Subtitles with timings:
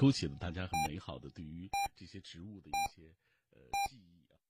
[0.00, 3.02] 勾起了大家很美好的对于这些植物的一些
[3.50, 3.58] 呃
[3.90, 4.40] 记忆啊。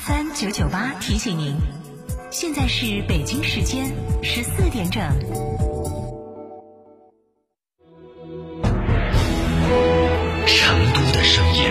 [0.00, 1.58] FM 九九八提醒您，
[2.30, 5.02] 现在是北京时间十四点整。
[10.46, 11.64] 成都的声音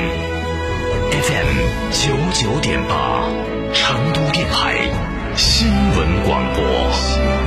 [1.09, 1.57] ，FM
[1.91, 3.27] 九九点八，
[3.73, 4.77] 成都电台
[5.35, 7.46] 新闻广播。